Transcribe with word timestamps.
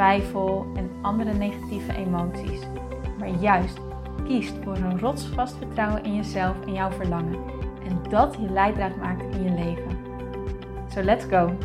twijfel 0.00 0.66
en 0.74 0.90
andere 1.02 1.32
negatieve 1.32 1.94
emoties 1.94 2.60
maar 3.18 3.28
juist 3.28 3.78
kiest 4.24 4.54
voor 4.64 4.76
een 4.76 4.98
rotsvast 4.98 5.56
vertrouwen 5.56 6.04
in 6.04 6.14
jezelf 6.14 6.66
en 6.66 6.72
jouw 6.72 6.90
verlangen. 6.90 7.44
En 7.84 8.10
dat 8.10 8.34
je 8.34 8.50
leidraad 8.50 8.96
maakt 8.96 9.34
in 9.34 9.42
je 9.42 9.50
leven. 9.50 9.98
So 10.88 11.02
let's 11.02 11.24
go! 11.24 11.56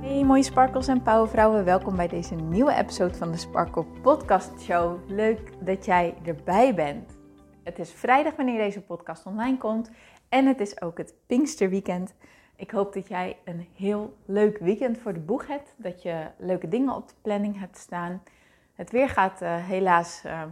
Hey 0.00 0.24
mooie 0.24 0.42
sparkles 0.42 0.88
en 0.88 1.02
powervrouwen, 1.02 1.64
welkom 1.64 1.96
bij 1.96 2.08
deze 2.08 2.34
nieuwe 2.34 2.74
episode 2.74 3.14
van 3.14 3.30
de 3.30 3.38
Sparkle 3.38 3.84
Podcast 4.02 4.60
Show. 4.60 5.10
Leuk 5.10 5.52
dat 5.60 5.84
jij 5.84 6.14
erbij 6.24 6.74
bent. 6.74 7.18
Het 7.64 7.78
is 7.78 7.90
vrijdag 7.90 8.36
wanneer 8.36 8.58
deze 8.58 8.80
podcast 8.80 9.26
online 9.26 9.58
komt 9.58 9.90
en 10.28 10.46
het 10.46 10.60
is 10.60 10.82
ook 10.82 10.98
het 10.98 11.14
Pinksterweekend. 11.26 12.14
Ik 12.62 12.70
hoop 12.70 12.92
dat 12.92 13.08
jij 13.08 13.36
een 13.44 13.66
heel 13.76 14.16
leuk 14.24 14.58
weekend 14.58 14.98
voor 14.98 15.12
de 15.12 15.20
boeg 15.20 15.46
hebt. 15.46 15.74
Dat 15.76 16.02
je 16.02 16.26
leuke 16.36 16.68
dingen 16.68 16.94
op 16.94 17.08
de 17.08 17.14
planning 17.22 17.58
hebt 17.58 17.78
staan. 17.78 18.22
Het 18.74 18.90
weer 18.90 19.08
gaat 19.08 19.42
uh, 19.42 19.66
helaas, 19.66 20.22
uh, 20.26 20.42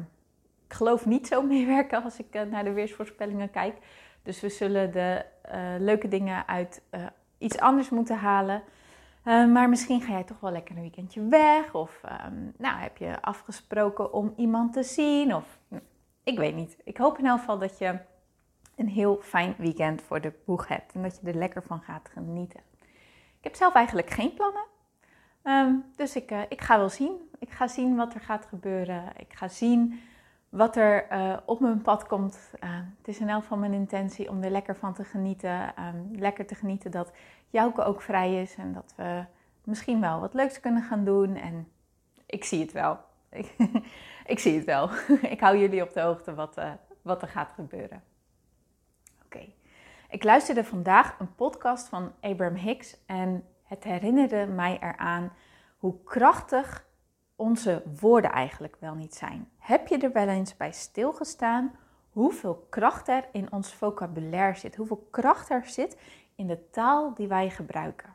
ik 0.66 0.74
geloof 0.74 1.06
niet 1.06 1.26
zo 1.26 1.42
meewerken 1.42 2.02
als 2.02 2.18
ik 2.18 2.26
uh, 2.34 2.42
naar 2.42 2.64
de 2.64 2.72
weersvoorspellingen 2.72 3.50
kijk. 3.50 3.76
Dus 4.22 4.40
we 4.40 4.48
zullen 4.48 4.92
de 4.92 5.24
leuke 5.78 6.08
dingen 6.08 6.48
uit 6.48 6.82
iets 7.38 7.58
anders 7.58 7.88
moeten 7.88 8.16
halen. 8.16 8.62
maar 9.24 9.68
misschien 9.68 10.00
ga 10.00 10.12
jij 10.12 10.24
toch 10.24 10.40
wel 10.40 10.52
lekker 10.52 10.74
een 10.74 10.80
weekendje 10.80 11.28
weg. 11.28 11.74
Of 11.74 12.02
um, 12.26 12.52
nou, 12.58 12.78
heb 12.78 12.96
je 12.96 13.22
afgesproken 13.22 14.12
om 14.12 14.32
iemand 14.36 14.72
te 14.72 14.82
zien. 14.82 15.34
Of 15.34 15.58
ik 16.24 16.38
weet 16.38 16.54
niet. 16.54 16.76
Ik 16.84 16.96
hoop 16.96 17.18
in 17.18 17.26
elk 17.26 17.38
geval 17.38 17.58
dat 17.58 17.78
je 17.78 17.98
een 18.80 18.88
heel 18.88 19.18
fijn 19.22 19.54
weekend 19.58 20.02
voor 20.02 20.20
de 20.20 20.32
boeg 20.44 20.68
hebt 20.68 20.94
en 20.94 21.02
dat 21.02 21.18
je 21.20 21.26
er 21.26 21.38
lekker 21.38 21.62
van 21.62 21.80
gaat 21.80 22.08
genieten. 22.12 22.60
Ik 23.38 23.46
heb 23.46 23.54
zelf 23.54 23.74
eigenlijk 23.74 24.10
geen 24.10 24.34
plannen. 24.34 24.64
Ehm, 25.42 25.74
dus 25.96 26.16
ik, 26.16 26.30
uh, 26.30 26.40
ik 26.48 26.60
ga 26.60 26.78
wel 26.78 26.88
zien. 26.88 27.30
Ik 27.38 27.50
ga 27.50 27.68
zien 27.68 27.96
wat 27.96 28.14
er 28.14 28.20
gaat 28.20 28.46
gebeuren. 28.46 29.04
Ik 29.16 29.32
ga 29.32 29.48
zien 29.48 30.00
wat 30.48 30.76
er 30.76 31.06
uh, 31.12 31.36
op 31.44 31.60
mijn 31.60 31.82
pad 31.82 32.06
komt. 32.06 32.50
Uh, 32.64 32.70
het 32.98 33.08
is 33.08 33.18
in 33.18 33.28
elk 33.28 33.42
geval 33.42 33.58
mijn 33.58 33.72
intentie 33.72 34.28
om 34.28 34.42
er 34.42 34.50
lekker 34.50 34.76
van 34.76 34.94
te 34.94 35.04
genieten. 35.04 35.74
Um, 35.78 36.10
lekker 36.18 36.46
te 36.46 36.54
genieten 36.54 36.90
dat 36.90 37.12
Jouke 37.50 37.82
ook 37.82 38.02
vrij 38.02 38.42
is 38.42 38.54
en 38.56 38.72
dat 38.72 38.94
we 38.96 39.24
misschien 39.64 40.00
wel 40.00 40.20
wat 40.20 40.34
leuks 40.34 40.60
kunnen 40.60 40.82
gaan 40.82 41.04
doen. 41.04 41.36
En 41.36 41.68
ik 42.26 42.44
zie 42.44 42.60
het 42.60 42.72
wel. 42.72 42.98
Ik, 43.30 43.56
ik 44.32 44.38
zie 44.38 44.56
het 44.56 44.64
wel. 44.64 44.90
ik 45.34 45.40
hou 45.40 45.58
jullie 45.58 45.82
op 45.82 45.92
de 45.92 46.00
hoogte 46.00 46.34
wat, 46.34 46.60
wat 47.02 47.22
er 47.22 47.28
gaat 47.28 47.52
gebeuren. 47.52 48.02
Ik 50.10 50.24
luisterde 50.24 50.64
vandaag 50.64 51.16
een 51.18 51.34
podcast 51.34 51.88
van 51.88 52.12
Abraham 52.20 52.56
Hicks 52.56 52.96
en 53.06 53.44
het 53.62 53.84
herinnerde 53.84 54.46
mij 54.46 54.78
eraan 54.80 55.32
hoe 55.78 56.02
krachtig 56.04 56.86
onze 57.36 57.82
woorden 58.00 58.30
eigenlijk 58.30 58.76
wel 58.80 58.94
niet 58.94 59.14
zijn. 59.14 59.48
Heb 59.58 59.88
je 59.88 59.98
er 59.98 60.12
wel 60.12 60.28
eens 60.28 60.56
bij 60.56 60.72
stilgestaan 60.72 61.74
hoeveel 62.10 62.66
kracht 62.70 63.08
er 63.08 63.28
in 63.32 63.52
ons 63.52 63.74
vocabulaire 63.74 64.58
zit? 64.58 64.76
Hoeveel 64.76 65.08
kracht 65.10 65.50
er 65.50 65.66
zit 65.66 65.98
in 66.34 66.46
de 66.46 66.70
taal 66.70 67.14
die 67.14 67.28
wij 67.28 67.50
gebruiken? 67.50 68.14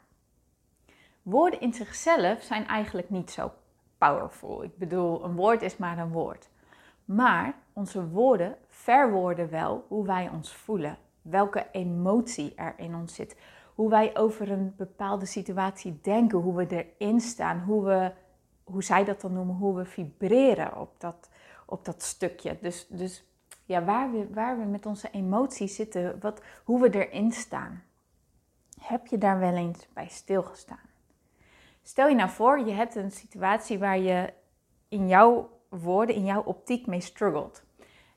Woorden 1.21 1.59
in 1.59 1.73
zichzelf 1.73 2.41
zijn 2.41 2.67
eigenlijk 2.67 3.09
niet 3.09 3.31
zo 3.31 3.51
powerful. 3.97 4.63
Ik 4.63 4.77
bedoel, 4.77 5.23
een 5.23 5.35
woord 5.35 5.61
is 5.61 5.77
maar 5.77 5.97
een 5.97 6.11
woord. 6.11 6.49
Maar 7.05 7.53
onze 7.73 8.07
woorden 8.07 8.57
verwoorden 8.67 9.49
wel 9.49 9.85
hoe 9.87 10.05
wij 10.05 10.29
ons 10.29 10.53
voelen 10.55 10.97
welke 11.25 11.67
emotie 11.71 12.55
er 12.55 12.73
in 12.77 12.95
ons 12.95 13.15
zit. 13.15 13.37
Hoe 13.75 13.89
wij 13.89 14.17
over 14.17 14.51
een 14.51 14.73
bepaalde 14.77 15.25
situatie 15.25 15.99
denken, 16.01 16.39
hoe 16.39 16.55
we 16.55 16.67
erin 16.67 17.21
staan, 17.21 17.59
hoe, 17.59 17.83
we, 17.83 18.11
hoe 18.63 18.83
zij 18.83 19.03
dat 19.03 19.21
dan 19.21 19.33
noemen, 19.33 19.55
hoe 19.55 19.75
we 19.75 19.85
vibreren 19.85 20.77
op 20.77 20.99
dat, 20.99 21.29
op 21.65 21.85
dat 21.85 22.03
stukje. 22.03 22.57
Dus, 22.61 22.87
dus 22.87 23.23
ja, 23.65 23.83
waar, 23.83 24.11
we, 24.11 24.27
waar 24.33 24.59
we 24.59 24.65
met 24.65 24.85
onze 24.85 25.09
emoties 25.11 25.75
zitten, 25.75 26.19
wat, 26.19 26.41
hoe 26.63 26.81
we 26.81 27.05
erin 27.05 27.31
staan. 27.31 27.83
Heb 28.79 29.07
je 29.07 29.17
daar 29.17 29.39
wel 29.39 29.55
eens 29.55 29.87
bij 29.93 30.07
stilgestaan? 30.07 30.89
Stel 31.83 32.07
je 32.07 32.15
nou 32.15 32.29
voor, 32.29 32.59
je 32.59 32.71
hebt 32.71 32.95
een 32.95 33.11
situatie 33.11 33.79
waar 33.79 33.99
je 33.99 34.33
in 34.87 35.07
jouw 35.07 35.49
woorden, 35.69 36.15
in 36.15 36.25
jouw 36.25 36.43
optiek 36.43 36.87
mee 36.87 37.01
struggelt. 37.01 37.63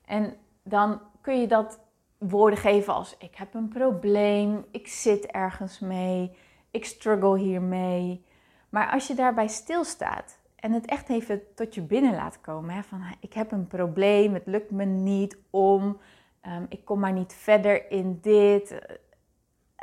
En 0.05 0.37
dan 0.63 1.01
kun 1.21 1.39
je 1.39 1.47
dat 1.47 1.79
woorden 2.19 2.59
geven 2.59 2.93
als 2.93 3.15
ik 3.17 3.35
heb 3.35 3.53
een 3.53 3.67
probleem, 3.67 4.65
ik 4.71 4.87
zit 4.87 5.25
ergens 5.25 5.79
mee, 5.79 6.31
ik 6.71 6.85
struggle 6.85 7.37
hiermee. 7.37 8.25
Maar 8.69 8.91
als 8.91 9.07
je 9.07 9.13
daarbij 9.13 9.47
stilstaat 9.47 10.39
en 10.55 10.71
het 10.71 10.85
echt 10.85 11.09
even 11.09 11.41
tot 11.55 11.75
je 11.75 11.81
binnen 11.81 12.15
laat 12.15 12.41
komen, 12.41 12.75
hè, 12.75 12.83
van 12.83 13.03
ik 13.19 13.33
heb 13.33 13.51
een 13.51 13.67
probleem, 13.67 14.33
het 14.33 14.45
lukt 14.45 14.71
me 14.71 14.85
niet 14.85 15.37
om, 15.49 15.99
um, 16.47 16.65
ik 16.69 16.85
kom 16.85 16.99
maar 16.99 17.13
niet 17.13 17.33
verder 17.33 17.91
in 17.91 18.19
dit. 18.21 18.71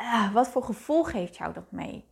Uh, 0.01 0.33
wat 0.33 0.49
voor 0.49 0.63
gevoel 0.63 1.05
geeft 1.05 1.37
jou 1.37 1.53
dat 1.53 1.71
mee? 1.71 2.05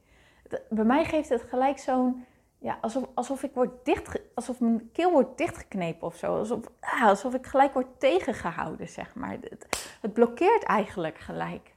Bij 0.68 0.84
mij 0.84 1.04
geeft 1.04 1.28
het 1.28 1.42
gelijk 1.42 1.78
zo'n 1.78 2.24
ja, 2.64 2.78
alsof, 2.80 3.04
alsof, 3.14 3.42
ik 3.42 3.54
word 3.54 3.84
dicht, 3.84 4.20
alsof 4.34 4.60
mijn 4.60 4.90
keel 4.92 5.10
wordt 5.10 5.38
dichtgeknepen 5.38 6.06
of 6.06 6.16
zo. 6.16 6.38
Alsof, 6.38 6.60
ah, 6.80 7.06
alsof 7.06 7.34
ik 7.34 7.46
gelijk 7.46 7.72
word 7.72 8.00
tegengehouden, 8.00 8.88
zeg 8.88 9.14
maar. 9.14 9.30
Het, 9.30 9.96
het, 10.00 10.12
blokkeert 10.12 10.62
eigenlijk 10.62 11.18
gelijk. 11.18 11.74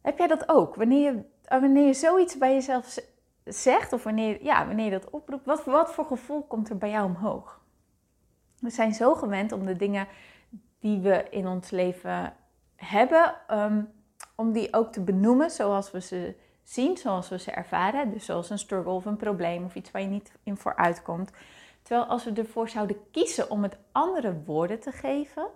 Heb 0.00 0.18
jij 0.18 0.26
dat 0.26 0.48
ook? 0.48 0.74
Wanneer 0.74 1.12
je, 1.12 1.24
wanneer 1.60 1.86
je 1.86 1.94
zoiets 1.94 2.38
bij 2.38 2.52
jezelf 2.52 2.98
zegt, 3.44 3.92
of 3.92 4.02
wanneer, 4.04 4.44
ja, 4.44 4.66
wanneer 4.66 4.84
je 4.84 4.90
dat 4.90 5.10
oproept, 5.10 5.46
wat, 5.46 5.64
wat 5.64 5.92
voor 5.92 6.04
gevoel 6.04 6.42
komt 6.42 6.68
er 6.68 6.78
bij 6.78 6.90
jou 6.90 7.06
omhoog? 7.06 7.60
We 8.60 8.70
zijn 8.70 8.94
zo 8.94 9.14
gewend 9.14 9.52
om 9.52 9.66
de 9.66 9.76
dingen 9.76 10.08
die 10.78 11.00
we 11.00 11.26
in 11.30 11.46
ons 11.46 11.70
leven 11.70 12.36
hebben, 12.76 13.34
um, 13.50 13.92
om 14.36 14.52
die 14.52 14.74
ook 14.74 14.92
te 14.92 15.02
benoemen 15.02 15.50
zoals 15.50 15.90
we 15.90 16.00
ze 16.00 16.36
zien 16.62 16.96
zoals 16.96 17.28
we 17.28 17.38
ze 17.38 17.50
ervaren. 17.50 18.10
Dus 18.10 18.24
zoals 18.24 18.50
een 18.50 18.58
struggle 18.58 18.92
of 18.92 19.04
een 19.04 19.16
probleem 19.16 19.64
of 19.64 19.74
iets 19.74 19.90
waar 19.90 20.02
je 20.02 20.08
niet 20.08 20.32
in 20.42 20.56
vooruit 20.56 21.02
komt. 21.02 21.30
Terwijl 21.82 22.06
als 22.06 22.24
we 22.24 22.32
ervoor 22.32 22.68
zouden 22.68 22.96
kiezen 23.10 23.50
om 23.50 23.62
het 23.62 23.76
andere 23.92 24.42
woorden 24.44 24.80
te 24.80 24.92
geven, 24.92 25.48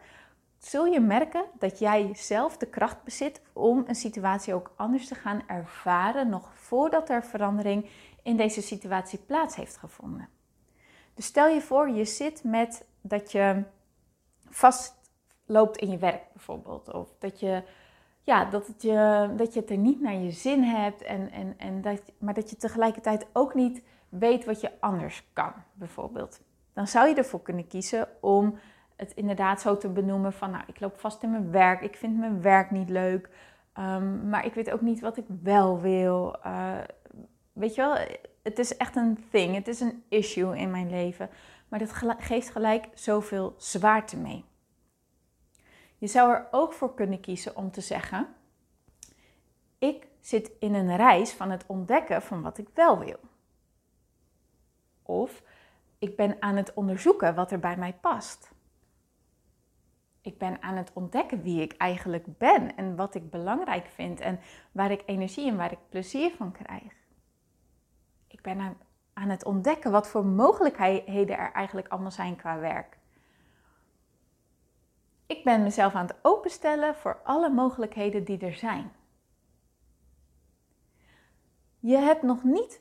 zul 0.58 0.84
je 0.84 1.00
merken 1.00 1.44
dat 1.58 1.78
jij 1.78 2.10
zelf 2.14 2.56
de 2.56 2.66
kracht 2.66 3.02
bezit 3.02 3.40
om 3.52 3.84
een 3.86 3.94
situatie 3.94 4.54
ook 4.54 4.72
anders 4.76 5.08
te 5.08 5.14
gaan 5.14 5.42
ervaren, 5.46 6.28
nog 6.28 6.52
voordat 6.54 7.10
er 7.10 7.24
verandering 7.24 7.90
in 8.22 8.36
deze 8.36 8.62
situatie 8.62 9.18
plaats 9.18 9.56
heeft 9.56 9.76
gevonden. 9.76 10.28
Dus 11.14 11.24
stel 11.24 11.48
je 11.48 11.60
voor, 11.60 11.88
je 11.88 12.04
zit 12.04 12.44
met 12.44 12.86
dat 13.00 13.32
je 13.32 13.62
vastloopt 14.48 15.76
in 15.76 15.90
je 15.90 15.98
werk 15.98 16.32
bijvoorbeeld, 16.32 16.92
of 16.92 17.08
dat 17.18 17.40
je 17.40 17.62
ja, 18.26 18.44
dat, 18.44 18.66
het 18.66 18.82
je, 18.82 19.30
dat 19.36 19.54
je 19.54 19.60
het 19.60 19.70
er 19.70 19.76
niet 19.76 20.00
naar 20.00 20.14
je 20.14 20.30
zin 20.30 20.62
hebt, 20.62 21.02
en, 21.02 21.30
en, 21.30 21.54
en 21.56 21.80
dat, 21.80 22.02
maar 22.18 22.34
dat 22.34 22.50
je 22.50 22.56
tegelijkertijd 22.56 23.26
ook 23.32 23.54
niet 23.54 23.82
weet 24.08 24.44
wat 24.44 24.60
je 24.60 24.70
anders 24.80 25.24
kan, 25.32 25.52
bijvoorbeeld. 25.72 26.40
Dan 26.72 26.86
zou 26.86 27.08
je 27.08 27.14
ervoor 27.14 27.42
kunnen 27.42 27.66
kiezen 27.66 28.08
om 28.20 28.58
het 28.96 29.12
inderdaad 29.14 29.60
zo 29.60 29.76
te 29.76 29.88
benoemen 29.88 30.32
van, 30.32 30.50
nou, 30.50 30.64
ik 30.66 30.80
loop 30.80 30.98
vast 30.98 31.22
in 31.22 31.30
mijn 31.30 31.50
werk, 31.50 31.80
ik 31.80 31.96
vind 31.96 32.18
mijn 32.18 32.42
werk 32.42 32.70
niet 32.70 32.88
leuk, 32.88 33.28
um, 33.78 34.28
maar 34.28 34.44
ik 34.44 34.54
weet 34.54 34.70
ook 34.70 34.80
niet 34.80 35.00
wat 35.00 35.16
ik 35.16 35.26
wel 35.42 35.80
wil. 35.80 36.36
Uh, 36.46 36.78
weet 37.52 37.74
je 37.74 37.80
wel, 37.80 37.96
het 38.42 38.58
is 38.58 38.76
echt 38.76 38.96
een 38.96 39.24
thing, 39.30 39.54
het 39.54 39.68
is 39.68 39.80
een 39.80 40.02
issue 40.08 40.58
in 40.58 40.70
mijn 40.70 40.90
leven, 40.90 41.28
maar 41.68 41.78
dat 41.78 41.92
geeft 42.18 42.50
gelijk 42.50 42.88
zoveel 42.94 43.54
zwaarte 43.56 44.16
mee. 44.16 44.44
Je 45.98 46.06
zou 46.06 46.30
er 46.30 46.48
ook 46.50 46.72
voor 46.72 46.94
kunnen 46.94 47.20
kiezen 47.20 47.56
om 47.56 47.70
te 47.70 47.80
zeggen: 47.80 48.34
Ik 49.78 50.06
zit 50.20 50.50
in 50.58 50.74
een 50.74 50.96
reis 50.96 51.32
van 51.32 51.50
het 51.50 51.64
ontdekken 51.66 52.22
van 52.22 52.42
wat 52.42 52.58
ik 52.58 52.68
wel 52.74 52.98
wil. 52.98 53.18
Of 55.02 55.42
ik 55.98 56.16
ben 56.16 56.36
aan 56.42 56.56
het 56.56 56.74
onderzoeken 56.74 57.34
wat 57.34 57.52
er 57.52 57.58
bij 57.58 57.76
mij 57.76 57.92
past. 57.92 58.54
Ik 60.20 60.38
ben 60.38 60.62
aan 60.62 60.76
het 60.76 60.90
ontdekken 60.92 61.42
wie 61.42 61.60
ik 61.60 61.72
eigenlijk 61.72 62.38
ben 62.38 62.76
en 62.76 62.96
wat 62.96 63.14
ik 63.14 63.30
belangrijk 63.30 63.86
vind 63.86 64.20
en 64.20 64.40
waar 64.72 64.90
ik 64.90 65.02
energie 65.06 65.48
en 65.48 65.56
waar 65.56 65.72
ik 65.72 65.78
plezier 65.88 66.34
van 66.36 66.52
krijg. 66.52 66.92
Ik 68.26 68.42
ben 68.42 68.60
aan, 68.60 68.76
aan 69.12 69.28
het 69.28 69.44
ontdekken 69.44 69.90
wat 69.90 70.08
voor 70.08 70.24
mogelijkheden 70.26 71.38
er 71.38 71.52
eigenlijk 71.52 71.88
allemaal 71.88 72.10
zijn 72.10 72.36
qua 72.36 72.58
werk. 72.58 72.95
Ik 75.26 75.44
ben 75.44 75.62
mezelf 75.62 75.94
aan 75.94 76.06
het 76.06 76.16
openstellen 76.22 76.94
voor 76.94 77.20
alle 77.24 77.48
mogelijkheden 77.50 78.24
die 78.24 78.38
er 78.38 78.54
zijn. 78.54 78.92
Je 81.80 81.96
hebt 81.96 82.22
nog 82.22 82.42
niet 82.42 82.80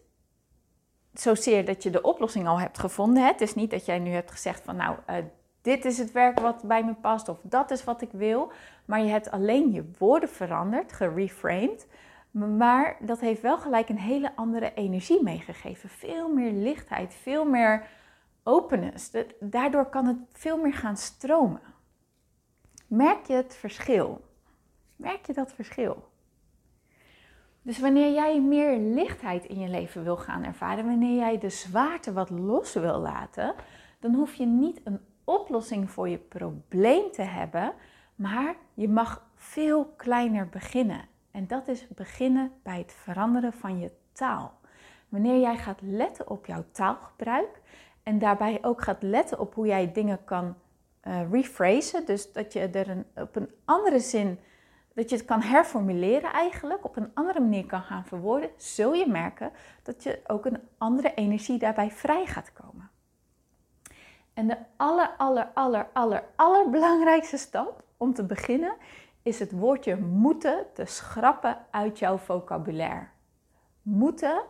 zozeer 1.14 1.66
dat 1.66 1.84
je 1.84 1.90
de 1.90 2.02
oplossing 2.02 2.48
al 2.48 2.60
hebt 2.60 2.80
gevonden. 2.80 3.26
Het 3.26 3.42
is 3.42 3.56
niet 3.56 3.72
dat 3.72 3.86
jij 3.86 4.00
nu 4.00 4.10
hebt 4.10 4.32
gezegd 4.32 4.64
van 4.64 4.76
nou, 4.76 4.98
uh, 5.10 5.16
dit 5.62 5.86
is 5.86 5.98
het 5.98 6.12
werk 6.12 6.40
wat 6.40 6.64
bij 6.64 6.84
me 6.84 6.94
past 6.94 7.30
of 7.30 7.38
dat 7.42 7.72
is 7.72 7.84
wat 7.84 8.02
ik 8.02 8.12
wil. 8.12 8.52
Maar 8.86 9.00
je 9.00 9.10
hebt 9.10 9.32
alleen 9.32 9.72
je 9.72 9.92
woorden 9.98 10.30
veranderd, 10.30 10.94
gereframed. 10.94 11.88
Maar 12.32 12.98
dat 13.00 13.20
heeft 13.20 13.42
wel 13.42 13.58
gelijk 13.58 13.90
een 13.90 14.00
hele 14.00 14.36
andere 14.36 14.74
energie 14.74 15.24
meegegeven. 15.24 15.90
Veel 15.90 16.34
meer 16.34 16.52
lichtheid, 16.52 17.14
veel 17.14 17.46
meer 17.46 17.88
openness. 18.44 19.12
Daardoor 19.40 19.86
kan 19.86 20.06
het 20.06 20.18
veel 20.32 20.58
meer 20.58 20.74
gaan 20.74 20.98
stromen. 20.98 21.62
Merk 22.88 23.26
je 23.26 23.34
het 23.34 23.56
verschil? 23.56 24.22
Merk 24.96 25.26
je 25.26 25.34
dat 25.34 25.54
verschil? 25.54 26.10
Dus 27.62 27.80
wanneer 27.80 28.14
jij 28.14 28.42
meer 28.42 28.78
lichtheid 28.78 29.46
in 29.46 29.60
je 29.60 29.70
leven 29.70 30.04
wil 30.04 30.18
gaan 30.18 30.44
ervaren, 30.44 30.86
wanneer 30.86 31.16
jij 31.16 31.38
de 31.38 31.50
zwaarte 31.50 32.14
wat 32.14 32.30
los 32.30 32.74
wil 32.74 33.00
laten, 33.00 33.56
dan 34.00 34.14
hoef 34.14 34.34
je 34.34 34.46
niet 34.46 34.82
een 34.84 35.00
oplossing 35.24 35.92
voor 35.92 36.10
je 36.10 36.18
probleem 36.18 37.12
te 37.12 37.22
hebben, 37.22 37.74
maar 38.16 38.56
je 38.74 38.90
mag 38.90 39.28
veel 39.36 39.86
kleiner 39.86 40.50
beginnen. 40.50 41.08
En 41.32 41.48
dat 41.48 41.68
is 41.68 41.88
beginnen 41.88 42.52
bij 42.64 42.78
het 42.78 42.94
veranderen 42.94 43.54
van 43.54 43.80
je 43.80 43.92
taal. 44.12 44.60
Wanneer 45.10 45.40
jij 45.40 45.58
gaat 45.58 45.82
letten 45.82 46.30
op 46.30 46.46
jouw 46.46 46.66
taalgebruik 46.72 47.62
en 48.04 48.20
daarbij 48.20 48.58
ook 48.62 48.82
gaat 48.82 49.04
letten 49.04 49.40
op 49.40 49.54
hoe 49.54 49.68
jij 49.68 49.92
dingen 49.92 50.24
kan 50.24 50.56
uh, 51.08 52.06
dus 52.06 52.32
dat 52.32 52.54
je 52.54 52.60
er 52.60 52.90
een, 52.90 53.06
op 53.16 53.36
een 53.36 53.50
andere 53.66 54.00
zin, 54.00 54.40
dat 54.94 55.10
je 55.10 55.16
het 55.16 55.26
kan 55.26 55.42
herformuleren 55.42 56.34
eigenlijk, 56.34 56.86
op 56.86 56.96
een 56.96 57.12
andere 57.14 57.40
manier 57.40 57.66
kan 57.66 57.82
gaan 57.82 58.06
verwoorden, 58.06 58.50
zul 58.58 58.94
je 58.94 59.08
merken 59.08 59.52
dat 59.84 60.04
je 60.04 60.20
ook 60.28 60.46
een 60.46 60.60
andere 60.78 61.14
energie 61.14 61.60
daarbij 61.60 61.92
vrij 61.92 62.26
gaat 62.26 62.54
komen. 62.54 62.90
En 64.34 64.48
de 64.48 64.58
aller, 64.78 65.10
aller, 65.18 65.52
aller, 65.54 65.88
aller, 65.94 66.24
allerbelangrijkste 66.36 67.38
stap 67.38 67.84
om 67.98 68.14
te 68.14 68.24
beginnen 68.24 68.76
is 69.22 69.40
het 69.40 69.52
woordje 69.52 69.96
moeten 69.96 70.66
te 70.74 70.86
schrappen 70.86 71.58
uit 71.72 72.00
jouw 72.00 72.18
vocabulaire. 72.18 73.08
Moeten 73.82 74.44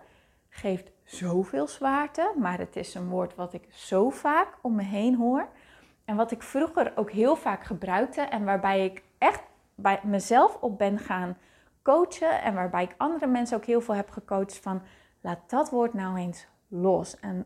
geeft 0.50 0.92
zoveel 1.04 1.68
zwaarte, 1.68 2.34
maar 2.38 2.58
het 2.58 2.76
is 2.76 2.96
een 2.96 3.10
woord 3.10 3.36
wat 3.36 3.54
ik 3.54 3.68
zo 3.70 4.10
vaak 4.10 4.58
om 4.62 4.76
me 4.76 4.84
heen 4.84 5.16
hoor. 5.16 5.48
En 6.06 6.16
wat 6.16 6.32
ik 6.32 6.44
vroeger 6.44 6.92
ook 6.96 7.12
heel 7.12 7.36
vaak 7.36 7.64
gebruikte 7.64 8.22
en 8.22 8.46
waarbij 8.46 8.86
ik 8.86 9.04
echt 9.18 9.44
bij 9.76 10.00
mezelf 10.04 10.58
op 10.62 10.78
ben 10.78 11.00
gaan 11.00 11.38
coachen 11.82 12.42
en 12.42 12.54
waarbij 12.54 12.84
ik 12.84 12.96
andere 12.98 13.28
mensen 13.28 13.58
ook 13.58 13.66
heel 13.66 13.82
veel 13.82 13.96
heb 13.96 14.10
gecoacht 14.10 14.58
van 14.58 14.82
laat 15.22 15.50
dat 15.50 15.70
woord 15.70 15.94
nou 15.94 16.18
eens 16.18 16.48
los 16.68 17.20
en 17.20 17.46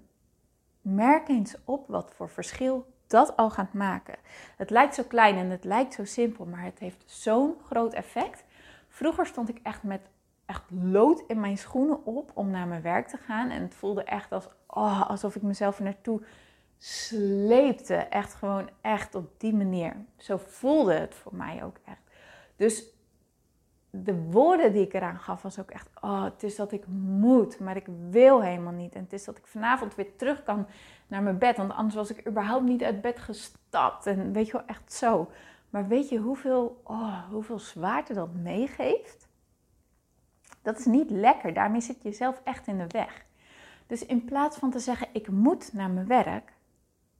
merk 0.81 1.27
eens 1.27 1.55
op 1.63 1.87
wat 1.87 2.13
voor 2.15 2.29
verschil 2.29 2.93
dat 3.07 3.37
al 3.37 3.49
gaat 3.49 3.73
maken. 3.73 4.15
Het 4.57 4.69
lijkt 4.69 4.95
zo 4.95 5.03
klein 5.07 5.37
en 5.37 5.49
het 5.49 5.63
lijkt 5.63 5.93
zo 5.93 6.05
simpel, 6.05 6.45
maar 6.45 6.63
het 6.63 6.79
heeft 6.79 7.03
zo'n 7.05 7.55
groot 7.65 7.93
effect. 7.93 8.43
Vroeger 8.87 9.25
stond 9.25 9.49
ik 9.49 9.59
echt 9.63 9.83
met 9.83 10.01
echt 10.45 10.63
lood 10.71 11.23
in 11.27 11.39
mijn 11.39 11.57
schoenen 11.57 12.05
op 12.05 12.31
om 12.33 12.49
naar 12.49 12.67
mijn 12.67 12.81
werk 12.81 13.07
te 13.07 13.17
gaan. 13.17 13.49
En 13.49 13.61
het 13.61 13.75
voelde 13.75 14.03
echt 14.03 14.31
als, 14.31 14.47
oh, 14.67 15.09
alsof 15.09 15.35
ik 15.35 15.41
mezelf 15.41 15.79
naartoe 15.79 16.21
sleepte. 16.79 17.95
Echt 17.95 18.33
gewoon 18.33 18.69
echt 18.81 19.15
op 19.15 19.39
die 19.39 19.53
manier. 19.53 19.95
Zo 20.17 20.37
voelde 20.37 20.93
het 20.93 21.15
voor 21.15 21.35
mij 21.35 21.63
ook 21.63 21.77
echt. 21.85 22.01
Dus 22.55 22.83
de 23.89 24.15
woorden 24.15 24.73
die 24.73 24.85
ik 24.85 24.93
eraan 24.93 25.19
gaf 25.19 25.41
was 25.41 25.59
ook 25.59 25.71
echt, 25.71 25.89
oh, 26.01 26.23
het 26.23 26.43
is 26.43 26.55
dat 26.55 26.71
ik 26.71 26.87
moet, 26.87 27.59
maar 27.59 27.75
ik 27.75 27.87
wil 28.09 28.41
helemaal 28.41 28.73
niet. 28.73 28.95
En 28.95 29.03
het 29.03 29.13
is 29.13 29.23
dat 29.23 29.37
ik 29.37 29.47
vanavond 29.47 29.95
weer 29.95 30.15
terug 30.15 30.43
kan 30.43 30.67
naar 31.07 31.23
mijn 31.23 31.37
bed, 31.37 31.57
want 31.57 31.71
anders 31.71 31.95
was 31.95 32.09
ik 32.09 32.27
überhaupt 32.27 32.65
niet 32.65 32.83
uit 32.83 33.01
bed 33.01 33.19
gestapt. 33.19 34.05
En 34.05 34.31
weet 34.33 34.45
je 34.45 34.51
wel, 34.51 34.65
echt 34.65 34.93
zo. 34.93 35.31
Maar 35.69 35.87
weet 35.87 36.09
je 36.09 36.17
hoeveel, 36.17 36.81
oh, 36.83 37.29
hoeveel 37.29 37.59
zwaarte 37.59 38.13
dat 38.13 38.33
meegeeft? 38.33 39.27
Dat 40.61 40.79
is 40.79 40.85
niet 40.85 41.09
lekker, 41.09 41.53
daarmee 41.53 41.81
zit 41.81 42.01
je 42.01 42.09
jezelf 42.09 42.41
echt 42.43 42.67
in 42.67 42.77
de 42.77 42.87
weg. 42.87 43.25
Dus 43.87 44.05
in 44.05 44.25
plaats 44.25 44.57
van 44.57 44.71
te 44.71 44.79
zeggen, 44.79 45.07
ik 45.11 45.27
moet 45.27 45.73
naar 45.73 45.89
mijn 45.89 46.07
werk, 46.07 46.53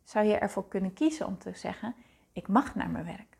zou 0.09 0.25
je 0.25 0.37
ervoor 0.37 0.67
kunnen 0.67 0.93
kiezen 0.93 1.25
om 1.25 1.37
te 1.37 1.51
zeggen, 1.53 1.95
ik 2.31 2.47
mag 2.47 2.75
naar 2.75 2.89
mijn 2.89 3.05
werk. 3.05 3.37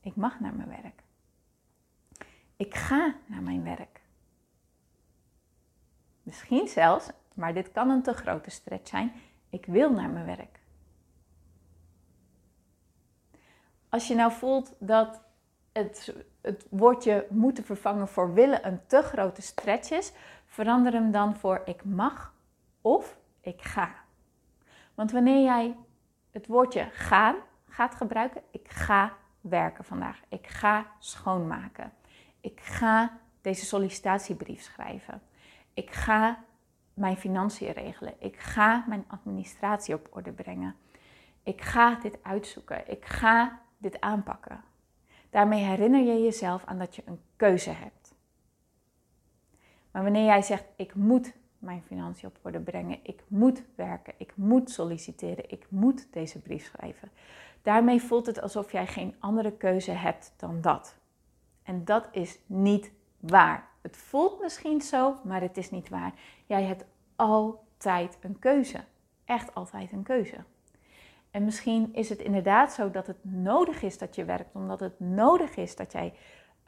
Ik 0.00 0.16
mag 0.16 0.40
naar 0.40 0.54
mijn 0.54 0.68
werk. 0.68 1.02
Ik 2.56 2.74
ga 2.74 3.14
naar 3.26 3.42
mijn 3.42 3.64
werk. 3.64 4.00
Misschien 6.22 6.68
zelfs, 6.68 7.10
maar 7.34 7.54
dit 7.54 7.72
kan 7.72 7.90
een 7.90 8.02
te 8.02 8.12
grote 8.12 8.50
stretch 8.50 8.88
zijn, 8.88 9.12
ik 9.50 9.66
wil 9.66 9.92
naar 9.92 10.10
mijn 10.10 10.26
werk. 10.26 10.60
Als 13.88 14.08
je 14.08 14.14
nou 14.14 14.32
voelt 14.32 14.74
dat 14.78 15.20
het, 15.72 16.14
het 16.40 16.66
woordje 16.70 17.26
moeten 17.30 17.64
vervangen 17.64 18.08
voor 18.08 18.34
willen 18.34 18.66
een 18.66 18.86
te 18.86 19.02
grote 19.02 19.42
stretch 19.42 19.90
is, 19.90 20.12
verander 20.46 20.92
hem 20.92 21.10
dan 21.10 21.36
voor 21.36 21.62
ik 21.64 21.84
mag 21.84 22.34
of 22.80 23.18
ik 23.40 23.62
ga. 23.62 24.06
Want 24.98 25.12
wanneer 25.12 25.42
jij 25.42 25.76
het 26.30 26.46
woordje 26.46 26.88
gaan 26.92 27.36
gaat 27.68 27.94
gebruiken, 27.94 28.42
ik 28.50 28.70
ga 28.70 29.16
werken 29.40 29.84
vandaag, 29.84 30.20
ik 30.28 30.46
ga 30.46 30.86
schoonmaken, 30.98 31.92
ik 32.40 32.60
ga 32.60 33.18
deze 33.40 33.64
sollicitatiebrief 33.64 34.62
schrijven. 34.62 35.22
Ik 35.74 35.90
ga 35.90 36.44
mijn 36.94 37.16
financiën 37.16 37.72
regelen. 37.72 38.14
Ik 38.18 38.38
ga 38.38 38.84
mijn 38.88 39.04
administratie 39.06 39.94
op 39.94 40.08
orde 40.10 40.32
brengen. 40.32 40.76
Ik 41.42 41.60
ga 41.60 41.94
dit 41.94 42.18
uitzoeken. 42.22 42.90
Ik 42.90 43.04
ga 43.04 43.60
dit 43.76 44.00
aanpakken. 44.00 44.64
Daarmee 45.30 45.64
herinner 45.64 46.00
je 46.00 46.22
jezelf 46.22 46.64
aan 46.64 46.78
dat 46.78 46.96
je 46.96 47.02
een 47.06 47.20
keuze 47.36 47.70
hebt. 47.70 48.14
Maar 49.90 50.02
wanneer 50.02 50.24
jij 50.24 50.42
zegt: 50.42 50.64
Ik 50.76 50.94
moet 50.94 51.32
mijn 51.58 51.82
financiën 51.82 52.28
op 52.28 52.38
orde 52.42 52.60
brengen, 52.60 52.98
ik 53.02 53.22
moet 53.26 53.62
werken, 53.74 54.14
ik 54.16 54.32
moet 54.36 54.70
solliciteren, 54.70 55.50
ik 55.50 55.66
moet 55.68 56.12
deze 56.12 56.40
brief 56.40 56.64
schrijven. 56.64 57.10
Daarmee 57.62 58.02
voelt 58.02 58.26
het 58.26 58.40
alsof 58.40 58.72
jij 58.72 58.86
geen 58.86 59.14
andere 59.18 59.52
keuze 59.52 59.90
hebt 59.90 60.32
dan 60.36 60.60
dat. 60.60 60.96
En 61.62 61.84
dat 61.84 62.08
is 62.10 62.38
niet 62.46 62.92
waar. 63.20 63.68
Het 63.82 63.96
voelt 63.96 64.40
misschien 64.40 64.80
zo, 64.80 65.16
maar 65.24 65.40
het 65.40 65.56
is 65.56 65.70
niet 65.70 65.88
waar. 65.88 66.12
Jij 66.46 66.62
hebt 66.62 66.84
altijd 67.16 68.18
een 68.20 68.38
keuze. 68.38 68.78
Echt 69.24 69.54
altijd 69.54 69.92
een 69.92 70.02
keuze. 70.02 70.36
En 71.30 71.44
misschien 71.44 71.94
is 71.94 72.08
het 72.08 72.18
inderdaad 72.18 72.72
zo 72.72 72.90
dat 72.90 73.06
het 73.06 73.24
nodig 73.24 73.82
is 73.82 73.98
dat 73.98 74.14
je 74.14 74.24
werkt, 74.24 74.54
omdat 74.54 74.80
het 74.80 75.00
nodig 75.00 75.56
is 75.56 75.76
dat 75.76 75.92
jij 75.92 76.12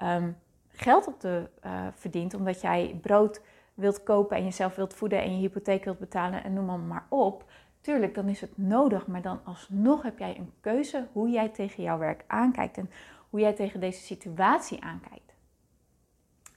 um, 0.03 0.37
geld 0.69 1.07
op 1.07 1.21
de 1.21 1.49
uh, 1.65 1.87
verdient, 1.95 2.35
omdat 2.35 2.61
jij 2.61 2.99
brood 3.03 3.41
wilt 3.81 4.03
kopen 4.03 4.37
en 4.37 4.45
jezelf 4.45 4.75
wilt 4.75 4.95
voeden 4.95 5.23
en 5.23 5.35
je 5.35 5.41
hypotheek 5.41 5.85
wilt 5.85 5.99
betalen 5.99 6.45
en 6.45 6.53
noem 6.53 6.87
maar 6.87 7.07
op. 7.09 7.45
Tuurlijk, 7.81 8.15
dan 8.15 8.29
is 8.29 8.41
het 8.41 8.59
nodig, 8.59 9.07
maar 9.07 9.23
dan 9.23 9.41
alsnog 9.45 10.03
heb 10.03 10.19
jij 10.19 10.39
een 10.39 10.53
keuze 10.61 11.07
hoe 11.13 11.31
jij 11.31 11.49
tegen 11.49 11.83
jouw 11.83 11.99
werk 11.99 12.25
aankijkt 12.27 12.79
en 12.79 12.91
hoe 13.31 13.41
jij 13.41 13.53
tegen 13.53 13.81
deze 13.81 14.01
situatie 14.01 14.83
aankijkt. 14.83 15.35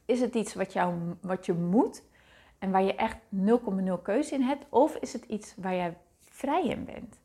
Is 0.06 0.22
het 0.22 0.36
iets 0.36 0.54
wat, 0.54 0.74
jou, 0.74 0.96
wat 1.22 1.46
je 1.46 1.54
moet 1.54 2.04
en 2.60 2.72
waar 2.72 2.84
je 2.84 2.96
echt 2.96 3.18
0,0 3.36 4.02
keuze 4.02 4.34
in 4.34 4.42
hebt? 4.42 4.66
Of 4.70 4.96
is 4.96 5.14
het 5.14 5.26
iets 5.26 5.54
waar 5.58 5.76
jij 5.76 5.98
vrij 6.20 6.66
in 6.66 6.86
bent? 6.86 7.20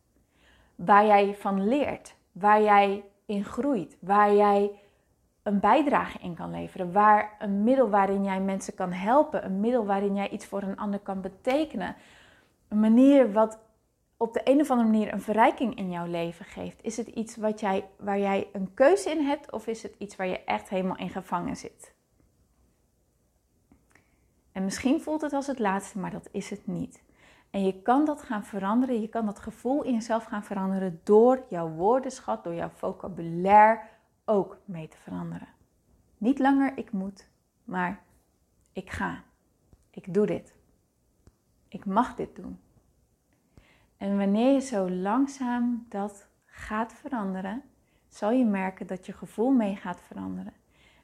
Waar 0.75 1.07
jij 1.07 1.35
van 1.35 1.69
leert, 1.69 2.15
waar 2.33 2.63
jij 2.63 3.05
in 3.27 3.45
groeit, 3.45 3.97
waar 4.01 4.35
jij 4.35 4.71
een 5.49 5.61
bijdrage 5.61 6.19
in 6.19 6.35
kan 6.35 6.51
leveren, 6.51 6.93
waar 6.93 7.37
een 7.39 7.65
middel 7.65 7.89
waarin 7.91 8.25
jij 8.25 8.41
mensen 8.41 8.75
kan 8.75 8.93
helpen, 8.93 9.45
een 9.45 9.61
middel 9.61 9.87
waarin 9.87 10.15
jij 10.15 10.29
iets 10.29 10.47
voor 10.47 10.63
een 10.63 10.77
ander 10.77 11.01
kan 11.01 11.21
betekenen, 11.21 11.97
een 12.69 12.81
manier 12.81 13.33
wat 13.33 13.59
op 14.17 14.33
de 14.33 14.41
een 14.45 14.61
of 14.61 14.71
andere 14.71 14.89
manier 14.89 15.13
een 15.13 15.21
verrijking 15.21 15.77
in 15.77 15.91
jouw 15.91 16.07
leven 16.07 16.45
geeft? 16.45 16.83
Is 16.83 16.97
het 16.97 17.07
iets 17.07 17.37
wat 17.37 17.61
jij, 17.61 17.85
waar 17.99 18.19
jij 18.19 18.49
een 18.53 18.75
keuze 18.75 19.11
in 19.11 19.25
hebt 19.25 19.53
of 19.53 19.67
is 19.67 19.83
het 19.83 19.95
iets 19.99 20.17
waar 20.17 20.27
je 20.27 20.45
echt 20.45 20.69
helemaal 20.69 20.97
in 20.97 21.11
gevangen 21.11 21.57
zit? 21.57 21.95
En 24.53 24.65
misschien 24.65 25.01
voelt 25.01 25.21
het 25.21 25.33
als 25.33 25.47
het 25.47 25.59
laatste, 25.59 25.99
maar 25.99 26.11
dat 26.11 26.29
is 26.33 26.51
het 26.51 26.67
niet. 26.67 27.03
En 27.51 27.65
je 27.65 27.83
kan 27.83 28.05
dat 28.05 28.23
gaan 28.23 28.45
veranderen, 28.45 29.01
je 29.01 29.09
kan 29.09 29.27
dat 29.27 29.39
gevoel 29.39 29.83
in 29.83 29.93
jezelf 29.93 30.25
gaan 30.25 30.45
veranderen 30.45 31.01
door 31.05 31.45
jouw 31.49 31.69
woordenschat, 31.69 32.45
door 32.45 32.55
jouw 32.55 32.71
vocabulaire 32.75 33.81
ook 34.29 34.59
mee 34.65 34.89
te 34.89 34.97
veranderen. 34.97 35.49
Niet 36.19 36.39
langer 36.39 36.77
ik 36.77 36.93
moet, 36.93 37.29
maar 37.65 38.03
ik 38.73 38.91
ga. 38.91 39.23
Ik 39.91 40.15
doe 40.15 40.27
dit. 40.27 40.55
Ik 41.69 41.85
mag 41.85 42.15
dit 42.15 42.37
doen. 42.37 42.61
En 43.97 44.19
wanneer 44.19 44.53
je 44.53 44.61
zo 44.61 44.91
langzaam 44.91 45.87
dat 45.89 46.29
gaat 46.47 46.93
veranderen, 46.93 47.63
zal 48.09 48.31
je 48.31 48.45
merken 48.45 48.87
dat 48.87 49.07
je 49.07 49.13
gevoel 49.13 49.51
mee 49.51 49.77
gaat 49.77 50.01
veranderen. 50.01 50.53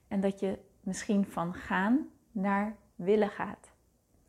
En 0.08 0.20
dat 0.20 0.40
je 0.40 0.58
misschien 0.80 1.24
van 1.26 1.54
gaan 1.54 2.08
naar 2.32 2.76
willen 2.94 3.30
gaat. 3.30 3.72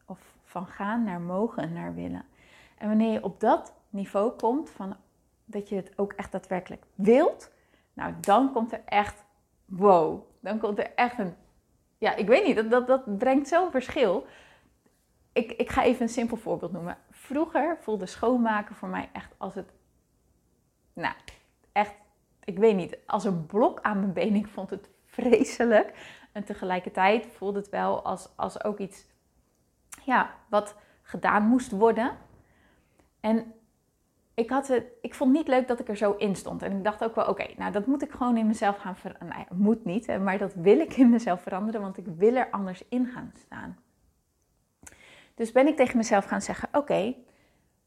Of 0.06 0.36
van 0.44 0.68
gaan 0.68 1.04
naar 1.04 1.22
mogen 1.22 1.74
naar 1.74 1.94
willen. 1.94 2.26
En 2.78 2.88
wanneer 2.88 3.12
je 3.12 3.24
op 3.24 3.40
dat 3.40 3.74
niveau 3.90 4.32
komt, 4.32 4.70
van 4.70 4.96
dat 5.46 5.70
je 5.70 5.76
het 5.76 5.98
ook 5.98 6.14
echt 6.14 6.32
daadwerkelijk 6.32 6.86
wilt, 6.96 7.52
nou 7.96 8.14
dan 8.20 8.52
komt 8.52 8.72
er 8.72 8.82
echt, 8.86 9.26
wow, 9.66 10.22
dan 10.40 10.60
komt 10.60 10.80
er 10.80 10.94
echt 10.96 11.20
een, 11.20 11.36
ja, 11.98 12.16
ik 12.16 12.28
weet 12.28 12.46
niet, 12.46 12.56
dat, 12.56 12.70
dat, 12.70 12.88
dat 12.88 13.18
brengt 13.18 13.48
zo'n 13.48 13.72
verschil. 13.72 14.26
Ik, 15.34 15.52
ik 15.52 15.70
ga 15.70 15.84
even 15.84 16.02
een 16.02 16.10
simpel 16.10 16.38
voorbeeld 16.38 16.72
noemen. 16.72 16.98
Vroeger 17.12 17.78
voelde 17.82 18.06
schoonmaken 18.06 18.76
voor 18.76 18.90
mij 18.90 19.10
echt 19.14 19.34
als 19.38 19.56
het, 19.56 19.72
nou, 20.94 21.16
echt, 21.72 21.94
ik 22.44 22.58
weet 22.58 22.76
niet, 22.76 22.98
als 23.06 23.24
een 23.24 23.46
blok 23.46 23.82
aan 23.82 24.00
mijn 24.00 24.14
been. 24.14 24.36
Ik 24.36 24.48
vond 24.48 24.70
het 24.70 24.90
vreselijk. 25.06 25.94
En 26.32 26.44
tegelijkertijd 26.44 27.28
voelde 27.28 27.60
het 27.60 27.70
wel 27.70 28.04
als, 28.04 28.30
als 28.36 28.64
ook 28.64 28.80
iets, 28.80 29.06
ja, 30.04 30.34
wat 30.50 30.76
gedaan 31.02 31.44
moest 31.44 31.72
worden. 31.72 32.18
En 33.20 33.54
ik, 34.36 34.50
had 34.50 34.68
het, 34.68 34.86
ik 35.02 35.16
vond 35.16 35.32
niet 35.32 35.48
leuk 35.48 35.68
dat 35.68 35.80
ik 35.80 35.90
er 35.90 35.98
zo 35.98 36.12
in 36.12 36.36
stond. 36.36 36.62
En 36.62 36.78
ik 36.78 36.84
dacht 36.84 37.04
ook 37.04 37.16
wel, 37.16 37.28
oké, 37.28 37.46
nou 37.58 37.72
dat 37.72 37.86
moet 37.86 38.04
ik 38.04 38.12
gewoon 38.12 38.38
in 38.38 38.48
mezelf 38.48 38.78
gaan 38.78 38.96
veranderen. 38.96 39.28
Nou, 39.50 39.62
moet 39.62 39.86
niet, 39.86 40.20
maar 40.20 40.38
dat 40.38 40.54
wil 40.54 40.80
ik 40.80 40.94
in 40.98 41.10
mezelf 41.10 41.42
veranderen, 41.42 41.82
want 41.82 41.98
ik 41.98 42.06
wil 42.18 42.36
er 42.36 42.50
anders 42.50 42.84
in 42.90 43.06
gaan 43.06 43.32
staan. 43.46 43.78
Dus 45.36 45.52
ben 45.52 45.68
ik 45.68 45.76
tegen 45.76 45.98
mezelf 45.98 46.26
gaan 46.26 46.42
zeggen, 46.42 46.70
oké, 46.72 47.16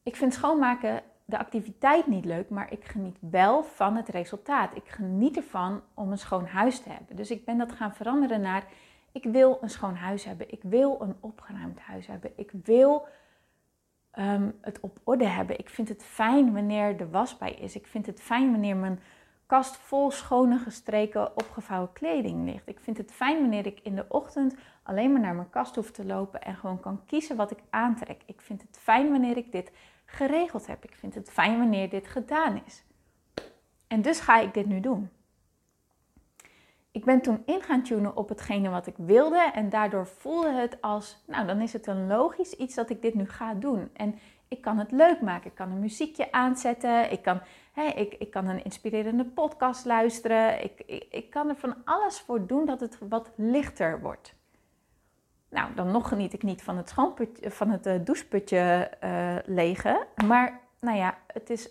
ik 0.03 0.17
vind 0.17 0.35
schoonmaken 0.35 1.03
de 1.25 1.39
activiteit 1.39 2.07
niet 2.07 2.25
leuk, 2.25 2.49
maar 2.49 2.73
ik 2.73 2.85
geniet 2.85 3.17
wel 3.21 3.63
van 3.63 3.97
het 3.97 4.09
resultaat. 4.09 4.77
Ik 4.77 4.89
geniet 4.89 5.37
ervan 5.37 5.83
om 5.95 6.11
een 6.11 6.19
schoon 6.19 6.47
huis 6.47 6.81
te 6.81 6.89
hebben. 6.89 7.17
Dus 7.17 7.31
ik 7.31 7.45
ben 7.45 7.59
dat 7.59 7.73
gaan 7.73 7.95
veranderen 7.95 8.41
naar, 8.41 8.65
ik 9.13 9.25
wil 9.25 9.59
een 9.61 9.71
schoon 9.71 9.95
huis 9.95 10.25
hebben. 10.25 10.53
Ik 10.53 10.63
wil 10.63 10.97
een 11.01 11.17
opgeruimd 11.21 11.79
huis 11.79 12.07
hebben. 12.07 12.33
Ik 12.37 12.51
wil 12.65 13.07
Ehm, 14.19 14.51
het 14.61 14.81
op 14.81 14.99
orde 15.05 15.27
hebben. 15.27 15.59
Ik 15.59 15.69
vind 15.69 15.89
het 15.89 16.05
fijn 16.05 16.53
wanneer 16.53 16.97
de 16.97 17.09
was 17.09 17.39
bij 17.39 17.53
is. 17.53 17.77
Ik 17.77 17.87
vind 17.87 18.07
het 18.07 18.21
fijn 18.21 18.51
wanneer 18.51 18.77
mijn 18.77 19.01
kast 19.47 19.77
vol 19.77 20.11
schone, 20.11 20.59
gestreken, 20.59 21.37
opgevouwen 21.37 21.93
kleding 21.93 22.45
ligt. 22.45 22.69
Ik 22.69 22.81
vind 22.81 22.97
het 22.97 23.13
fijn 23.13 23.41
wanneer 23.41 23.67
ik 23.67 23.81
in 23.83 23.95
de 23.95 24.05
ochtend 24.09 24.55
alleen 24.83 25.13
maar 25.13 25.21
naar 25.21 25.35
mijn 25.35 25.51
kast 25.51 25.75
hoef 25.75 25.91
te 25.91 26.05
lopen 26.05 26.43
en 26.43 26.57
gewoon 26.57 26.81
kan 26.81 27.05
kiezen 27.07 27.37
wat 27.37 27.51
ik 27.51 27.59
aantrek. 27.71 28.23
Ik 28.27 28.41
vind 28.41 28.63
het 28.63 28.79
fijn 28.83 29.11
wanneer 29.11 29.37
ik 29.37 29.53
dit 29.53 29.73
geregeld 30.05 30.67
heb. 30.67 30.85
Ik 30.85 30.95
vind 30.95 31.15
het 31.15 31.31
fijn 31.31 31.59
wanneer 31.59 31.89
dit 31.89 32.09
gedaan 32.09 32.63
is. 32.67 32.85
En 33.87 34.03
dus 34.03 34.21
ga 34.21 34.41
ik 34.41 34.55
dit 34.55 34.67
nu 34.67 34.81
doen 34.81 35.11
ik 36.99 37.05
ben 37.05 37.21
toen 37.21 37.43
in 37.45 37.63
gaan 37.63 37.83
tunen 37.83 38.17
op 38.17 38.29
hetgene 38.29 38.69
wat 38.69 38.87
ik 38.87 38.95
wilde. 38.97 39.51
En 39.55 39.69
daardoor 39.69 40.07
voelde 40.07 40.53
het 40.53 40.81
als, 40.81 41.23
nou 41.27 41.47
dan 41.47 41.61
is 41.61 41.73
het 41.73 41.87
een 41.87 42.07
logisch 42.07 42.53
iets 42.53 42.75
dat 42.75 42.91
ik 42.91 43.03
dit 43.03 43.15
nu 43.15 43.29
ga 43.29 43.55
doen. 43.55 43.91
En 43.93 44.19
ik 44.49 44.61
kan 44.61 44.79
het 44.79 44.93
leuk 44.93 45.21
maken. 45.21 45.51
Ik 45.51 45.57
kan 45.57 45.71
een 45.71 45.81
muziekje 45.81 46.33
aanzetten. 46.33 47.13
Ik 47.13 47.23
kan, 47.23 47.41
hè, 47.73 47.85
ik, 47.85 48.15
ik 48.15 48.31
kan 48.31 48.47
een 48.47 48.65
inspirerende 48.65 49.25
podcast 49.25 49.85
luisteren. 49.85 50.65
Ik, 50.65 50.83
ik, 50.87 51.07
ik 51.11 51.31
kan 51.31 51.49
er 51.49 51.57
van 51.57 51.75
alles 51.85 52.21
voor 52.21 52.47
doen 52.47 52.67
dat 52.67 52.81
het 52.81 52.99
wat 53.09 53.31
lichter 53.37 54.01
wordt. 54.01 54.35
Nou, 55.49 55.75
dan 55.75 55.91
nog 55.91 56.09
geniet 56.09 56.33
ik 56.33 56.43
niet 56.43 56.63
van 56.63 56.77
het, 56.77 56.95
van 57.41 57.71
het 57.71 57.87
uh, 57.87 57.95
doucheputje 58.05 58.91
uh, 59.05 59.37
legen. 59.45 60.07
Maar 60.27 60.61
nou 60.81 60.97
ja, 60.97 61.19
het 61.27 61.51
is 61.51 61.71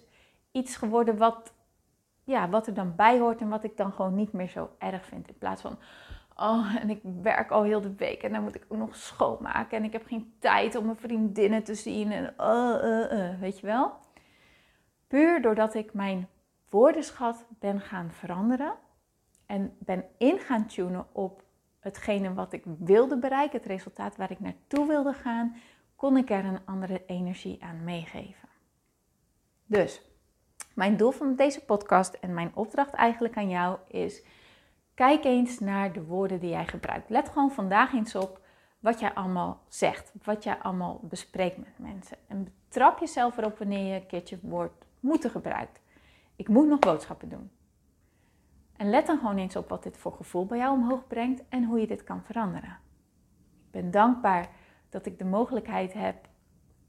iets 0.51 0.75
geworden 0.75 1.17
wat 1.17 1.53
ja, 2.27 2.49
wat 2.49 2.67
er 2.67 2.73
dan 2.73 2.95
bij 2.95 3.19
hoort 3.19 3.41
en 3.41 3.49
wat 3.49 3.63
ik 3.63 3.77
dan 3.77 3.91
gewoon 3.91 4.15
niet 4.15 4.31
meer 4.31 4.47
zo 4.47 4.69
erg 4.77 5.05
vind. 5.05 5.27
In 5.27 5.37
plaats 5.37 5.61
van, 5.61 5.79
oh, 6.35 6.75
en 6.81 6.89
ik 6.89 6.99
werk 7.21 7.51
al 7.51 7.63
heel 7.63 7.81
de 7.81 7.95
week 7.95 8.23
en 8.23 8.31
dan 8.31 8.43
moet 8.43 8.55
ik 8.55 8.65
ook 8.67 8.77
nog 8.77 8.95
schoonmaken 8.95 9.77
en 9.77 9.83
ik 9.83 9.91
heb 9.91 10.05
geen 10.05 10.33
tijd 10.39 10.75
om 10.75 10.85
mijn 10.85 10.97
vriendinnen 10.97 11.63
te 11.63 11.75
zien 11.75 12.11
en 12.11 12.33
uh, 12.39 13.39
weet 13.39 13.59
je 13.59 13.65
wel. 13.65 13.93
Puur 15.07 15.41
doordat 15.41 15.73
ik 15.73 15.93
mijn 15.93 16.27
woordenschat 16.69 17.45
ben 17.59 17.79
gaan 17.81 18.11
veranderen 18.11 18.73
en 19.45 19.75
ben 19.79 20.05
in 20.17 20.39
gaan 20.39 20.65
tunen 20.65 21.05
op 21.11 21.43
hetgene 21.79 22.33
wat 22.33 22.53
ik 22.53 22.63
wilde 22.79 23.17
bereiken, 23.17 23.57
het 23.57 23.67
resultaat 23.67 24.15
waar 24.15 24.31
ik 24.31 24.39
naartoe 24.39 24.87
wilde 24.87 25.13
gaan, 25.13 25.55
kon 25.95 26.17
ik 26.17 26.29
er 26.29 26.45
een 26.45 26.65
andere 26.65 27.03
energie 27.05 27.63
aan 27.63 27.83
meegeven. 27.83 28.49
Dus 29.65 30.01
mijn 30.77 30.97
doel 30.97 31.11
van 31.11 31.35
deze 31.35 31.65
podcast 31.65 32.13
en 32.13 32.33
mijn 32.33 32.51
opdracht 32.53 32.93
eigenlijk 32.93 33.37
aan 33.37 33.49
jou 33.49 33.77
is: 33.87 34.23
kijk 34.93 35.23
eens 35.23 35.59
naar 35.59 35.93
de 35.93 36.03
woorden 36.03 36.39
die 36.39 36.49
jij 36.49 36.67
gebruikt. 36.67 37.09
Let 37.09 37.29
gewoon 37.29 37.51
vandaag 37.51 37.93
eens 37.93 38.15
op 38.15 38.41
wat 38.79 38.99
jij 38.99 39.13
allemaal 39.13 39.61
zegt, 39.67 40.13
wat 40.23 40.43
jij 40.43 40.57
allemaal 40.57 40.99
bespreekt 41.03 41.57
met 41.57 41.77
mensen. 41.77 42.17
En 42.27 42.43
betrap 42.43 42.99
jezelf 42.99 43.37
erop 43.37 43.57
wanneer 43.57 43.93
je 43.93 43.99
een 43.99 44.05
keertje 44.05 44.35
het 44.35 44.49
woord 44.49 44.85
moeten 44.99 45.29
gebruikt. 45.29 45.81
Ik 46.35 46.47
moet 46.47 46.67
nog 46.67 46.79
boodschappen 46.79 47.29
doen. 47.29 47.51
En 48.75 48.89
let 48.89 49.05
dan 49.05 49.17
gewoon 49.17 49.37
eens 49.37 49.55
op 49.55 49.69
wat 49.69 49.83
dit 49.83 49.97
voor 49.97 50.13
gevoel 50.13 50.45
bij 50.45 50.57
jou 50.57 50.73
omhoog 50.73 51.07
brengt 51.07 51.43
en 51.49 51.63
hoe 51.63 51.79
je 51.79 51.87
dit 51.87 52.03
kan 52.03 52.23
veranderen. 52.23 52.79
Ik 53.65 53.71
ben 53.71 53.91
dankbaar 53.91 54.49
dat 54.89 55.05
ik 55.05 55.17
de 55.17 55.25
mogelijkheid 55.25 55.93
heb 55.93 56.26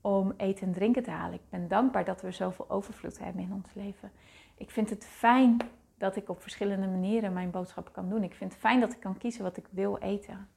om 0.00 0.32
eten 0.36 0.66
en 0.66 0.72
drinken 0.72 1.02
te 1.02 1.10
halen. 1.10 1.34
Ik 1.34 1.48
ben 1.50 1.68
dankbaar 1.68 2.04
dat 2.04 2.22
we 2.22 2.30
zoveel 2.30 2.70
overvloed 2.70 3.18
hebben 3.18 3.42
in 3.42 3.52
ons 3.52 3.74
leven. 3.74 4.10
Ik 4.56 4.70
vind 4.70 4.90
het 4.90 5.04
fijn 5.04 5.56
dat 5.98 6.16
ik 6.16 6.28
op 6.28 6.42
verschillende 6.42 6.86
manieren 6.86 7.32
mijn 7.32 7.50
boodschappen 7.50 7.92
kan 7.92 8.08
doen. 8.08 8.22
Ik 8.22 8.34
vind 8.34 8.52
het 8.52 8.60
fijn 8.60 8.80
dat 8.80 8.92
ik 8.92 9.00
kan 9.00 9.18
kiezen 9.18 9.42
wat 9.42 9.56
ik 9.56 9.66
wil 9.70 9.98
eten. 9.98 10.48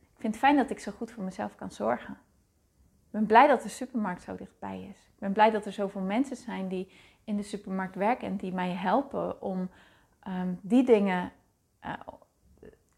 Ik 0.00 0.18
vind 0.18 0.34
het 0.34 0.42
fijn 0.42 0.56
dat 0.56 0.70
ik 0.70 0.78
zo 0.78 0.92
goed 0.92 1.10
voor 1.10 1.24
mezelf 1.24 1.54
kan 1.54 1.70
zorgen. 1.70 2.12
Ik 3.06 3.18
ben 3.18 3.26
blij 3.26 3.46
dat 3.46 3.62
de 3.62 3.68
supermarkt 3.68 4.22
zo 4.22 4.34
dichtbij 4.34 4.82
is. 4.82 4.98
Ik 4.98 5.18
ben 5.18 5.32
blij 5.32 5.50
dat 5.50 5.66
er 5.66 5.72
zoveel 5.72 6.00
mensen 6.00 6.36
zijn 6.36 6.68
die 6.68 6.92
in 7.24 7.36
de 7.36 7.42
supermarkt 7.42 7.94
werken 7.94 8.28
en 8.28 8.36
die 8.36 8.52
mij 8.52 8.70
helpen 8.70 9.42
om 9.42 9.70
ehm, 10.20 10.54
die 10.60 10.84
dingen 10.84 11.32
uh, 11.84 11.92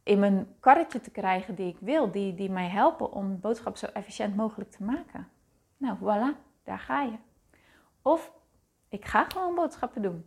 in 0.03 0.19
mijn 0.19 0.47
karretje 0.61 1.01
te 1.01 1.11
krijgen 1.11 1.55
die 1.55 1.69
ik 1.69 1.79
wil. 1.81 2.11
Die, 2.11 2.35
die 2.35 2.51
mij 2.51 2.69
helpen 2.69 3.13
om 3.13 3.41
boodschappen 3.41 3.79
zo 3.79 3.87
efficiënt 3.87 4.37
mogelijk 4.37 4.71
te 4.71 4.83
maken. 4.83 5.29
Nou, 5.77 5.99
voilà, 5.99 6.39
daar 6.63 6.79
ga 6.79 7.03
je. 7.03 7.17
Of 8.03 8.33
ik 8.89 9.05
ga 9.05 9.25
gewoon 9.25 9.55
boodschappen 9.55 10.03
doen. 10.03 10.27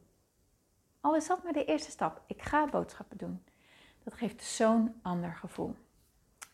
Al 1.02 1.16
is 1.16 1.28
dat 1.28 1.44
maar 1.44 1.54
de 1.54 1.66
eerste 1.66 1.92
stap. 1.92 2.22
Ik 2.26 2.42
ga 2.42 2.68
boodschappen 2.68 3.18
doen. 3.18 3.44
Dat 4.04 4.14
geeft 4.14 4.44
zo'n 4.44 5.00
ander 5.02 5.36
gevoel. 5.36 5.76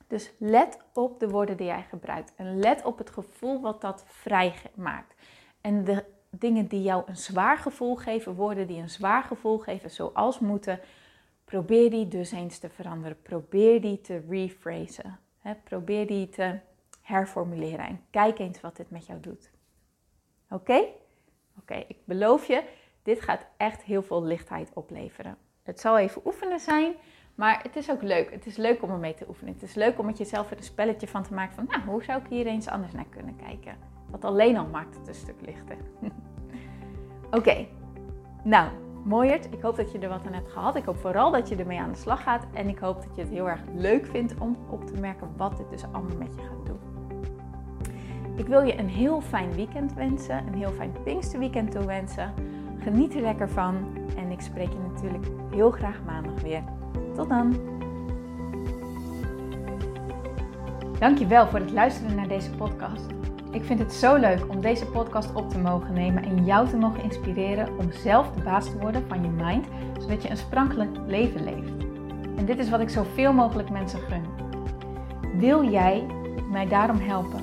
Dus 0.08 0.32
let 0.38 0.80
op 0.94 1.20
de 1.20 1.30
woorden 1.30 1.58
die 1.58 1.66
jij 1.66 1.86
gebruikt. 1.90 2.36
En 2.36 2.60
let 2.60 2.86
op 2.86 2.98
het 2.98 3.10
gevoel 3.10 3.62
wat 3.62 3.82
dat 3.82 4.04
vrij 4.08 4.54
maakt. 4.76 5.14
En 5.62 5.84
de 5.84 6.06
dingen 6.30 6.68
die 6.68 6.82
jou 6.82 7.04
een 7.06 7.18
zwaar 7.18 7.58
gevoel 7.58 7.96
geven, 7.96 8.36
woorden 8.36 8.68
die 8.68 8.82
een 8.82 8.90
zwaar 8.90 9.24
gevoel 9.24 9.58
geven, 9.58 9.92
zoals 9.92 10.40
moeten, 10.40 10.80
probeer 11.46 11.90
die 11.90 12.08
dus 12.08 12.32
eens 12.32 12.60
te 12.60 12.70
veranderen. 12.70 13.22
Probeer 13.22 13.82
die 13.82 14.02
te 14.02 14.24
rephrasen. 14.30 15.20
probeer 15.64 16.08
die 16.08 16.30
te 16.30 16.60
herformuleren. 17.04 17.88
En 17.88 18.02
kijk 18.10 18.40
eens 18.40 18.62
wat 18.62 18.76
dit 18.76 18.90
met 18.90 19.06
jou 19.06 19.20
doet. 19.20 19.52
Oké? 20.50 20.84
Oké, 21.60 21.84
ik 21.88 21.98
beloof 22.06 22.48
je, 22.48 22.64
dit 23.04 23.22
gaat 23.22 23.46
echt 23.58 23.84
heel 23.84 24.02
veel 24.02 24.24
lichtheid 24.24 24.72
opleveren. 24.74 25.38
Het 25.64 25.80
zal 25.80 25.98
even 25.98 26.22
oefenen 26.26 26.60
zijn, 26.60 26.94
maar 27.36 27.64
het 27.64 27.76
is 27.76 27.92
ook 27.92 28.02
leuk. 28.02 28.32
Het 28.32 28.46
is 28.46 28.58
leuk 28.58 28.84
om 28.84 28.90
ermee 28.90 29.14
te 29.14 29.26
oefenen. 29.28 29.54
Het 29.54 29.64
is 29.64 29.74
leuk 29.74 30.00
om 30.00 30.06
met 30.06 30.18
jezelf 30.18 30.52
er 30.52 30.58
een 30.58 30.64
spelletje 30.64 31.08
van 31.08 31.24
te 31.24 31.34
maken 31.34 31.56
van, 31.56 31.66
nou, 31.70 31.82
hoe 31.82 32.04
zou 32.04 32.22
ik 32.22 32.28
hier 32.28 32.46
eens 32.46 32.68
anders 32.68 32.94
naar 32.94 33.10
kunnen 33.10 33.36
kijken? 33.36 33.78
Wat 34.10 34.26
alleen 34.26 34.58
al 34.58 34.66
maakt 34.66 34.96
het 34.96 35.08
een 35.08 35.16
stuk 35.16 35.42
lichter. 35.42 35.78
Oké, 37.38 37.68
nou, 38.44 38.70
mooiert. 39.04 39.46
Ik 39.46 39.62
hoop 39.62 39.76
dat 39.76 39.92
je 39.92 40.00
er 40.00 40.10
wat 40.10 40.26
aan 40.26 40.34
hebt 40.34 40.52
gehad. 40.52 40.76
Ik 40.76 40.86
hoop 40.86 40.98
vooral 40.98 41.32
dat 41.32 41.50
je 41.50 41.56
ermee 41.56 41.80
aan 41.80 41.92
de 41.92 41.98
slag 41.98 42.24
gaat. 42.24 42.46
En 42.54 42.68
ik 42.68 42.78
hoop 42.78 43.02
dat 43.02 43.16
je 43.16 43.22
het 43.22 43.30
heel 43.30 43.50
erg 43.50 43.62
leuk 43.76 44.06
vindt 44.06 44.38
om 44.38 44.58
op 44.70 44.88
te 44.88 45.00
merken 45.00 45.38
wat 45.38 45.58
dit 45.58 45.70
dus 45.70 45.84
allemaal 45.84 46.18
met 46.18 46.36
je 46.36 46.42
gaat 46.42 46.66
doen. 46.66 46.93
Ik 48.36 48.48
wil 48.48 48.62
je 48.62 48.80
een 48.80 48.90
heel 48.90 49.22
fijn 49.22 49.54
weekend 49.54 49.94
wensen, 49.94 50.44
een 50.48 50.54
heel 50.54 50.72
fijn 50.72 50.92
Pinksterweekend 51.04 51.72
toewensen. 51.72 52.34
Geniet 52.80 53.16
er 53.16 53.22
lekker 53.22 53.50
van 53.50 53.76
en 54.18 54.32
ik 54.32 54.42
spreek 54.42 54.70
je 54.70 54.80
natuurlijk 54.92 55.26
heel 55.52 55.72
graag 55.72 56.00
maandag 56.06 56.42
weer. 56.42 56.64
Tot 57.16 57.30
dan! 57.30 57.56
Dankjewel 61.00 61.48
voor 61.48 61.60
het 61.60 61.72
luisteren 61.72 62.16
naar 62.16 62.28
deze 62.28 62.52
podcast. 62.52 63.06
Ik 63.52 63.64
vind 63.64 63.80
het 63.80 63.94
zo 63.94 64.16
leuk 64.16 64.50
om 64.50 64.62
deze 64.62 64.86
podcast 64.86 65.34
op 65.34 65.50
te 65.50 65.58
mogen 65.60 65.94
nemen 65.94 66.24
en 66.24 66.46
jou 66.46 66.70
te 66.70 66.78
mogen 66.78 67.04
inspireren 67.04 67.78
om 67.78 67.92
zelf 67.92 68.32
de 68.32 68.42
baas 68.42 68.66
te 68.66 68.78
worden 68.78 69.08
van 69.08 69.22
je 69.22 69.30
mind, 69.30 69.66
zodat 70.00 70.24
je 70.24 70.30
een 70.30 70.38
sprankelijk 70.38 70.98
leven 71.08 71.44
leeft. 71.44 71.72
En 72.38 72.46
dit 72.46 72.60
is 72.60 72.70
wat 72.70 72.80
ik 72.80 72.90
zoveel 72.90 73.34
mogelijk 73.34 73.70
mensen 73.70 74.00
gun. 74.00 74.24
Wil 75.40 75.70
jij 75.70 76.06
mij 76.52 76.68
daarom 76.68 76.98
helpen? 77.00 77.43